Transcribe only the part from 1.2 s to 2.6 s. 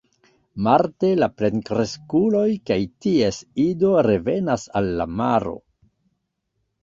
la plenkreskuloj